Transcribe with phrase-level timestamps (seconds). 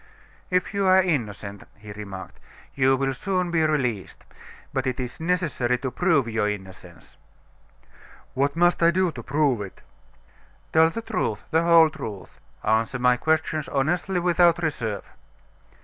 [0.49, 2.39] "If you are innocent," he remarked,
[2.73, 4.25] "you will soon be released:
[4.73, 7.17] but it is necessary to prove your innocence."
[8.33, 9.81] "What must I do to prove it?"
[10.73, 15.03] "Tell the truth, the whole truth: answer my questions honestly without reserve."